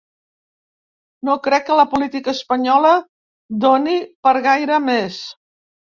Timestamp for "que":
1.67-1.77